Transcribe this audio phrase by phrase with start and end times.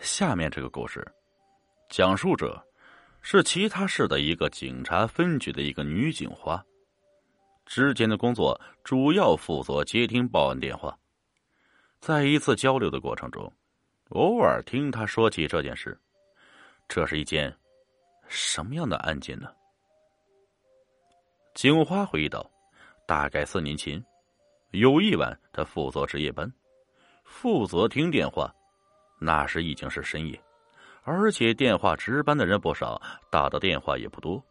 [0.00, 1.06] 下面这个故事，
[1.90, 2.60] 讲述者
[3.20, 6.64] 是其他市的一个警察分局的一个女警花。
[7.66, 10.98] 之前的工作主要负责接听报案电话，
[12.00, 13.52] 在一次交流的过程中，
[14.08, 15.96] 偶尔听她说起这件事。
[16.88, 17.54] 这是一件
[18.26, 19.52] 什么样的案件呢？
[21.54, 22.50] 警花回忆道
[23.06, 24.02] ：“大概四年前，
[24.70, 26.50] 有一晚，她负责值夜班，
[27.22, 28.50] 负责听电话。”
[29.20, 30.42] 那时已经是深夜，
[31.02, 34.42] 而且电话值班的人不少，打的电话也不多。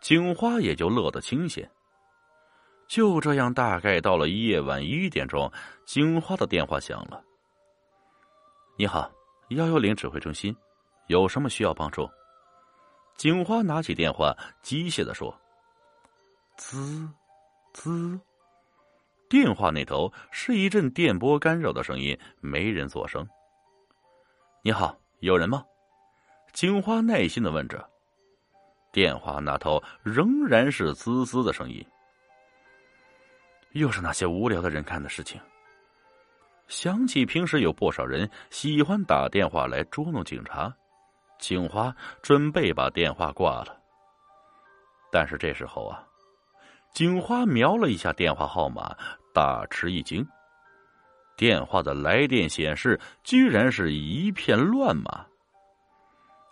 [0.00, 1.70] 警花也就乐得清闲。
[2.88, 5.52] 就这样，大概到了夜晚一点钟，
[5.84, 7.22] 警花的电话响了。
[8.76, 9.12] 你好，
[9.50, 10.56] 幺幺零指挥中心，
[11.08, 12.10] 有什么需要帮助？
[13.16, 15.38] 警花拿起电话，机械的说
[16.56, 17.06] ：“滋，
[17.74, 18.18] 滋。”
[19.28, 23.28] 电话那头是一阵电波干扰的声音，没人作声。
[24.62, 25.64] 你好，有人吗？
[26.52, 27.82] 金花耐心的问着。
[28.92, 31.82] 电话那头仍然是滋滋的声音。
[33.72, 35.40] 又是那些无聊的人干的事情。
[36.68, 40.70] 想起平时有不少人喜欢打电话来捉弄警察，
[41.38, 43.80] 警花准备把电话挂了。
[45.10, 46.06] 但是这时候啊，
[46.92, 48.94] 警花瞄了一下电话号码，
[49.32, 50.22] 大吃一惊。
[51.40, 55.24] 电话的来电显示居然是一片乱码，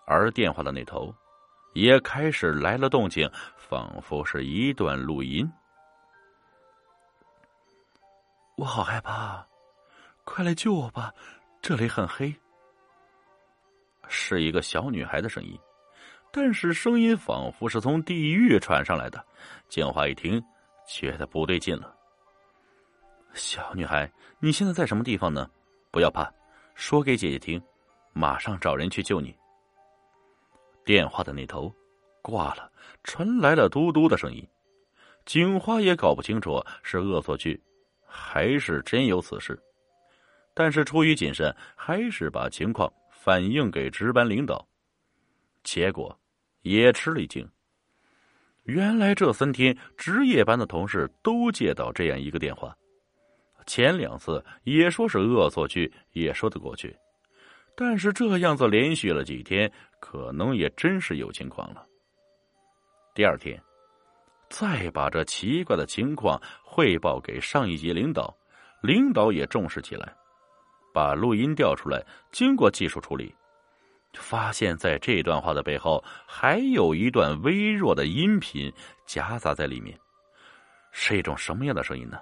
[0.06, 1.14] 而电话的那头
[1.74, 5.46] 也开始来了动静，仿佛是一段录音。
[8.56, 9.46] 我好害怕，
[10.24, 11.12] 快来救我吧，
[11.60, 12.34] 这里很黑。
[14.08, 15.54] 是一个小女孩的声音，
[16.32, 19.22] 但是声音仿佛是从地狱传上来的。
[19.68, 20.42] 建华一听，
[20.86, 21.94] 觉得不对劲了。
[23.38, 25.48] 小女孩，你现在在什么地方呢？
[25.92, 26.28] 不要怕，
[26.74, 27.62] 说给姐姐听，
[28.12, 29.34] 马上找人去救你。
[30.84, 31.72] 电话的那头
[32.20, 32.70] 挂了，
[33.04, 34.46] 传来了嘟嘟的声音。
[35.24, 37.62] 警花也搞不清楚是恶作剧，
[38.04, 39.56] 还是真有此事，
[40.52, 44.66] 但是出于谨慎，还是把情况反映给值班领导。
[45.62, 46.18] 结果
[46.62, 47.48] 也吃了一惊，
[48.64, 52.76] 原来这三天值夜班的同事都接到这样一个电话。
[53.68, 56.96] 前两次也说是恶作剧，也说得过去，
[57.76, 59.70] 但是这样子连续了几天，
[60.00, 61.84] 可能也真是有情况了。
[63.14, 63.62] 第二天，
[64.48, 68.34] 再把这奇怪的情况汇报给上一级领导，
[68.80, 70.16] 领导也重视起来，
[70.94, 72.02] 把录音调出来，
[72.32, 73.34] 经过技术处理，
[74.14, 78.72] 发现在这段话的背后还有一段微弱的音频
[79.04, 79.94] 夹杂在里面，
[80.90, 82.18] 是一种什么样的声音呢？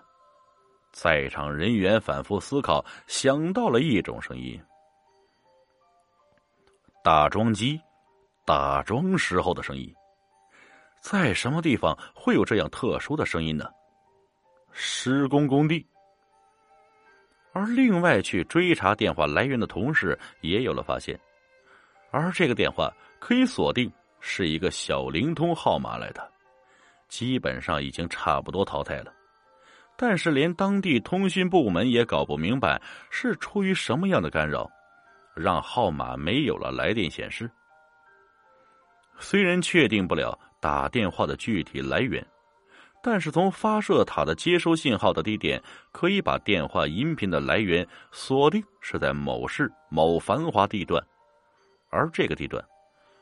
[0.97, 4.59] 在场人员反复思考，想到了一种声音：
[7.05, 7.79] 打桩机
[8.47, 9.95] 打桩时候的声音。
[11.03, 13.69] 在什么地方会有这样特殊的声音呢？
[14.73, 15.87] 施工工地。
[17.53, 21.21] 而另外去追查电话来源的同事也有了发现，
[22.11, 26.33] 而这个电话可以锁定是一个小灵通号码来的，
[27.07, 29.13] 基本上已经差不多淘汰了。
[29.99, 32.81] 但是，连当地通讯部门也搞不明白
[33.11, 34.71] 是出于什么样的干扰，
[35.35, 37.51] 让号码没有了来电显示。
[39.19, 42.25] 虽然确定不了打电话的具体来源，
[43.03, 45.63] 但是从发射塔的接收信号的地点，
[45.93, 51.03] 可以把电话音频的来源锁定是在某市某繁华地段，
[51.89, 52.63] 而这个地段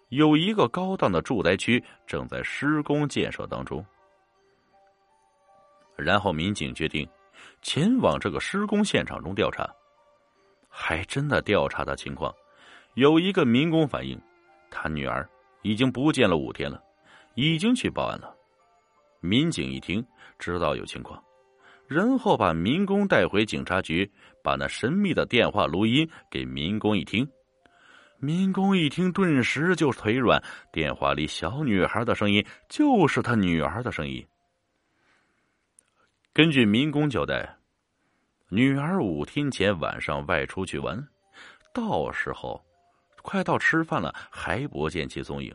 [0.08, 3.84] 有一个高档的住宅区正在施工建设当中。
[5.96, 7.08] 然后民警决定
[7.62, 9.68] 前往这个施工现场中调查，
[10.68, 12.34] 还真的调查的情况，
[12.94, 14.20] 有一个民工反映，
[14.70, 15.28] 他女儿
[15.62, 16.82] 已经不见了五天了，
[17.34, 18.34] 已经去报案了。
[19.20, 20.04] 民警一听
[20.38, 21.22] 知道有情况，
[21.86, 24.10] 然后把民工带回警察局，
[24.42, 27.26] 把那神秘的电话录音给民工一听，
[28.18, 30.42] 民工一听顿时就腿软，
[30.72, 34.26] 电话里小女孩的声音就是他女儿的声音。
[36.34, 37.48] 根据民工交代，
[38.48, 41.00] 女儿五天前晚上外出去玩，
[41.72, 42.60] 到时候
[43.22, 45.54] 快到吃饭了还不见其踪影，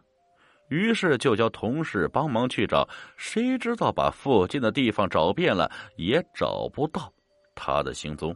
[0.70, 2.88] 于是就叫同事帮忙去找，
[3.18, 7.12] 谁知道把附近的地方找遍了也找不到
[7.54, 8.34] 她的行踪，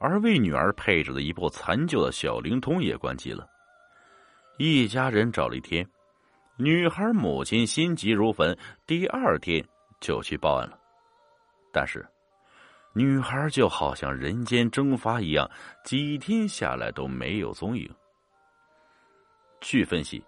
[0.00, 3.48] 而为女儿配置的一部残旧的小灵通也关机了。
[4.58, 5.88] 一家人找了一天，
[6.56, 8.58] 女孩母亲心急如焚，
[8.88, 9.64] 第二天。
[10.02, 10.78] 就去报案了，
[11.72, 12.06] 但是
[12.92, 15.50] 女孩就好像人间蒸发一样，
[15.84, 17.88] 几天下来都没有踪影。
[19.60, 20.22] 据分析，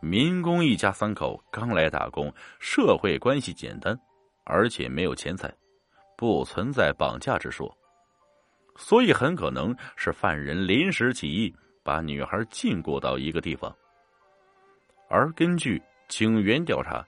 [0.00, 3.98] 民工一家三口刚来打工，社会关系简单，
[4.44, 5.50] 而且没有钱财，
[6.18, 7.72] 不存在绑架之说，
[8.76, 11.54] 所以很可能是犯人临时起意，
[11.84, 13.74] 把女孩禁锢到一个地方。
[15.08, 17.06] 而根据警员调查，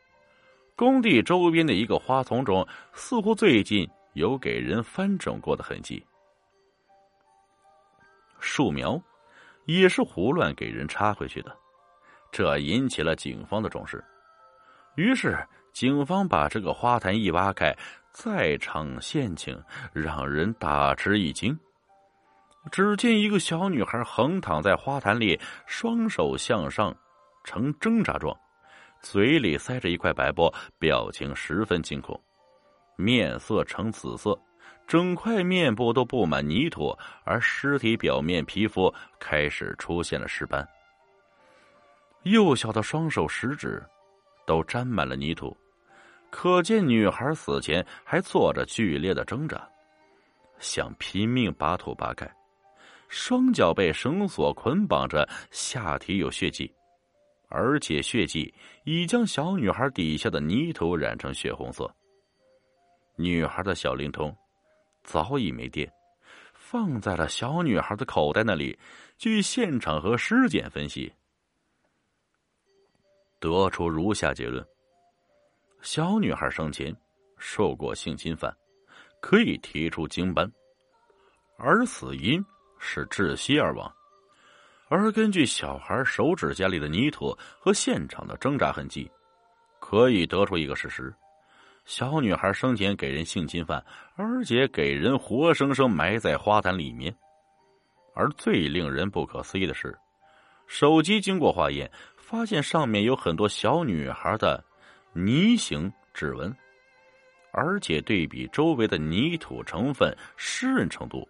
[0.78, 3.86] 工地周边的一个花丛中，似乎最近。
[4.14, 6.04] 有给人翻整过的痕迹，
[8.40, 9.00] 树苗
[9.66, 11.56] 也是胡乱给人插回去的，
[12.32, 14.02] 这引起了警方的重视。
[14.96, 15.38] 于是，
[15.72, 17.72] 警方把这个花坛一挖开，
[18.10, 21.56] 在场现情让人大吃一惊。
[22.72, 26.92] 只见一个小女孩横躺在花坛里，双手向上
[27.44, 28.36] 呈挣扎状，
[29.00, 32.20] 嘴里塞着一块白布，表情十分惊恐。
[32.96, 34.38] 面色呈紫色，
[34.86, 40.66] 整块面部都布满泥土，而尸体表面皮肤开始出现了尸斑。
[42.24, 43.82] 幼小的双手食指
[44.44, 45.56] 都沾满了泥土，
[46.30, 49.66] 可见女孩死前还做着剧烈的挣扎，
[50.58, 52.28] 想拼命把土扒开。
[53.08, 56.70] 双脚被绳索捆绑着，下体有血迹，
[57.48, 58.52] 而且血迹
[58.84, 61.92] 已将小女孩底下的泥土染成血红色。
[63.16, 64.34] 女孩的小灵通
[65.02, 65.90] 早已没电，
[66.52, 68.78] 放在了小女孩的口袋那里。
[69.16, 71.12] 据现场和尸检分析，
[73.40, 74.64] 得出如下结论：
[75.82, 76.94] 小女孩生前
[77.36, 78.56] 受过性侵犯，
[79.20, 80.48] 可以提出精斑，
[81.56, 82.44] 而死因
[82.78, 83.92] 是窒息而亡。
[84.88, 89.11] 而根据小孩手指甲里的泥土和现场的挣扎痕迹，
[89.79, 91.14] 可以得出一个事实。
[91.85, 93.85] 小女孩生前给人性侵犯，
[94.17, 97.14] 而且给人活生生埋在花坛里面。
[98.14, 99.96] 而最令人不可思议的是，
[100.67, 104.62] 手机经过化验，发现上面有很多小女孩的
[105.12, 106.55] 泥形指纹，
[107.52, 111.26] 而且对比周围的泥土成分湿润程度，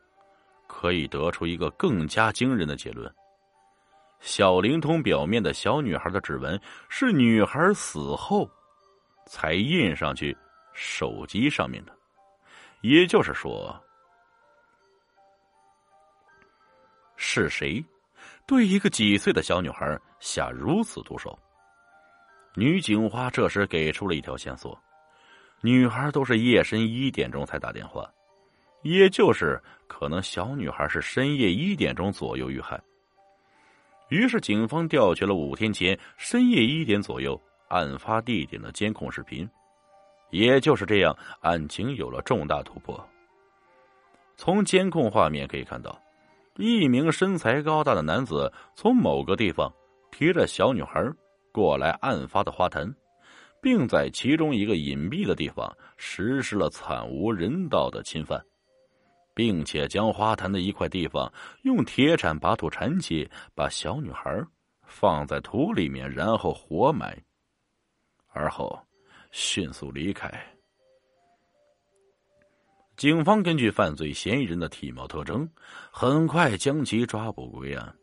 [0.66, 3.12] 可以得出一个更加惊人的结论：
[4.20, 8.50] 小灵通表面的小女孩的指纹是女孩死后
[9.26, 10.36] 才印上去。
[10.80, 11.92] 手机上面的，
[12.82, 13.76] 也就是说，
[17.16, 17.84] 是谁
[18.46, 21.36] 对一个几岁的小女孩下如此毒手？
[22.54, 24.80] 女警花这时给出了一条线索：
[25.62, 28.08] 女孩都是夜深一点钟才打电话，
[28.82, 32.80] 也就是可能小女孩是深夜一点钟左右遇害。
[34.08, 39.48] 于是，警方调取了五天前深夜一点左右案发地点的监控视频。
[40.30, 43.02] 也就是这样，案情有了重大突破。
[44.36, 46.00] 从监控画面可以看到，
[46.56, 49.72] 一名身材高大的男子从某个地方
[50.10, 51.02] 提着小女孩
[51.52, 52.94] 过来案发的花坛，
[53.60, 58.42] 并在其中一个隐蔽的地方实施了惨无人道的侵犯，
[59.38, 61.32] 并且将花坛的一块地方
[61.62, 64.44] 用铁铲把土铲起，把小女孩
[64.82, 67.16] 放在土里面，然后活埋，
[68.30, 68.76] 而后。
[69.30, 70.32] 迅速离开。
[72.96, 75.48] 警方根据犯罪嫌疑人的体貌特征，
[75.92, 77.94] 很快将其抓捕归案。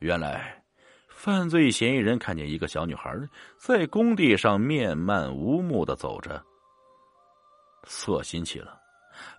[0.00, 0.62] 原来，
[1.08, 3.16] 犯罪嫌疑人看见一个小女孩
[3.56, 6.44] 在工地上面漫无目的走着，
[7.84, 8.78] 色心起了，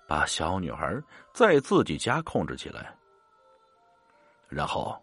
[0.08, 1.00] 把小女孩
[1.34, 2.96] 在自己家控制起来，
[4.48, 4.96] 然后。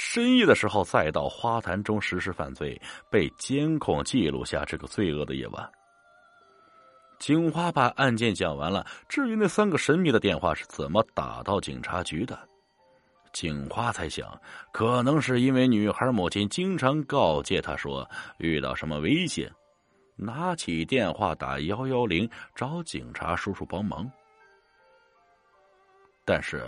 [0.00, 5.68] 深夜的时候，再到花坛中实施犯罪，被监控记录下这个罪恶的夜晚。
[7.18, 8.86] 警花把案件讲完了。
[9.08, 12.38] 至于那三个神秘的电话是怎么打到警察局的，
[13.32, 14.40] 警花猜想，
[14.72, 19.50] 可能是因为女孩母亲经常告诫她说，遇到什么危险，
[20.14, 24.08] 拿起电话打幺幺零找警察叔叔帮忙。
[26.28, 26.62] 但是。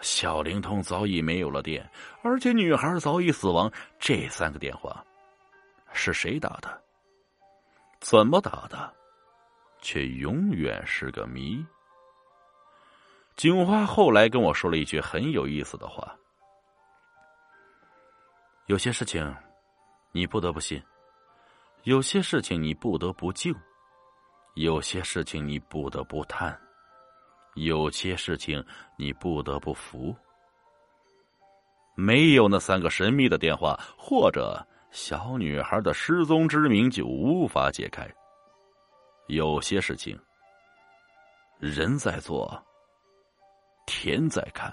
[0.00, 1.86] 小灵通早已没有了电，
[2.22, 3.70] 而且女孩早已死亡。
[3.98, 5.04] 这三个电话
[5.92, 6.82] 是谁打的？
[8.00, 8.90] 怎么打的？
[9.82, 11.62] 却永远是个谜。
[13.36, 16.16] 警花后来跟我说了一句很有意思的话：
[18.68, 19.36] 有些事情
[20.12, 20.82] 你不得不信，
[21.82, 23.54] 有些事情你不得不救，
[24.54, 26.58] 有些事情你不得不叹。
[27.54, 28.64] 有些事情
[28.96, 30.14] 你不得不服，
[31.94, 38.08] 没有那三个神秘的电话，或者小女孩的失踪之谜就无法解开。
[39.26, 40.18] 有些事情
[41.58, 42.60] 人在做，
[43.86, 44.72] 天在看。